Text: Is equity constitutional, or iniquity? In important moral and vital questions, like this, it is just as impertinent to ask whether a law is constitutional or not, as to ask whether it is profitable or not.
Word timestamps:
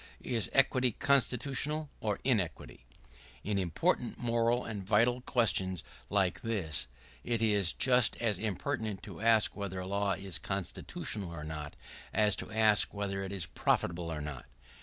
Is 0.23 0.49
equity 0.51 0.93
constitutional, 0.93 1.91
or 1.99 2.19
iniquity? 2.23 2.85
In 3.43 3.59
important 3.59 4.17
moral 4.17 4.65
and 4.65 4.83
vital 4.83 5.21
questions, 5.21 5.83
like 6.09 6.41
this, 6.41 6.87
it 7.23 7.39
is 7.39 7.71
just 7.71 8.19
as 8.19 8.39
impertinent 8.39 9.03
to 9.03 9.21
ask 9.21 9.55
whether 9.55 9.79
a 9.79 9.85
law 9.85 10.13
is 10.13 10.39
constitutional 10.39 11.29
or 11.29 11.43
not, 11.43 11.75
as 12.13 12.35
to 12.37 12.49
ask 12.51 12.95
whether 12.95 13.23
it 13.23 13.31
is 13.31 13.45
profitable 13.45 14.11
or 14.11 14.21
not. 14.21 14.45